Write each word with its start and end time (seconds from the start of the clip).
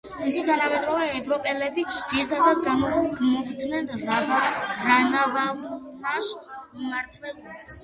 მისი 0.19 0.43
თანამედროვე 0.45 1.09
ევროპელები 1.19 1.83
ძირითადად 1.97 2.63
გმობდნენ 2.69 3.93
რანავალუნას 4.07 6.35
მმართველობას. 6.43 7.79